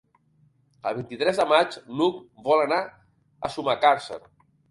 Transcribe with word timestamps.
El 0.91 0.95
vint-i-tres 0.99 1.41
de 1.41 1.45
maig 1.51 1.75
n'Hug 1.99 2.17
vol 2.49 2.63
anar 2.65 2.79
a 2.87 3.51
Sumacàrcer. 3.57 4.21